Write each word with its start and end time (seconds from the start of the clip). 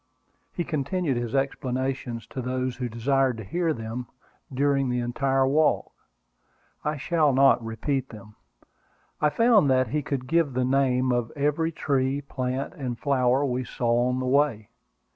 He 0.51 0.63
continued 0.63 1.15
his 1.15 1.35
explanations 1.35 2.25
to 2.31 2.41
those 2.41 2.75
who 2.77 2.89
desired 2.89 3.37
to 3.37 3.43
hear 3.43 3.71
them 3.71 4.07
during 4.51 4.89
the 4.89 4.99
entire 4.99 5.45
walk. 5.47 5.91
I 6.83 6.97
shall 6.97 7.31
not 7.33 7.63
repeat 7.63 8.09
them. 8.09 8.35
I 9.21 9.29
found 9.29 9.69
that 9.69 9.89
he 9.89 10.01
could 10.01 10.25
give 10.25 10.53
the 10.53 10.65
name 10.65 11.11
of 11.11 11.31
every 11.35 11.71
tree, 11.71 12.21
plant, 12.21 12.73
and 12.73 12.97
flower 12.97 13.45
we 13.45 13.63
saw 13.63 14.07
on 14.09 14.17
the 14.17 14.25
way. 14.25 14.69